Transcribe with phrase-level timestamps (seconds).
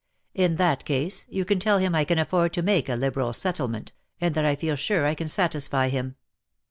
[0.33, 3.93] In that case you can tell him I can afford to make a liberal settlement,
[4.19, 6.15] and that I feel sure I can satisfy him.